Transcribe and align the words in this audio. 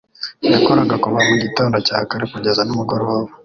yakoraga 0.53 0.95
kuva 1.03 1.19
mu 1.27 1.35
gitondo 1.43 1.77
cya 1.87 1.97
kare 2.09 2.25
kugeza 2.33 2.61
nimugoroba 2.63 3.29